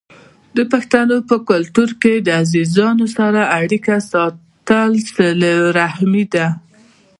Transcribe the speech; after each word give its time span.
د 0.57 0.59
پښتنو 0.71 1.15
په 1.29 1.35
کلتور 1.49 1.89
کې 2.01 2.13
د 2.19 2.27
عزیزانو 2.43 3.05
سره 3.17 3.41
اړیکه 3.59 3.93
ساتل 4.11 4.91
صله 5.15 5.51
رحمي 5.79 6.25
ده. 6.33 6.47